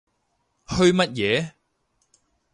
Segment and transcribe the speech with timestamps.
[0.65, 1.53] 噓乜嘢？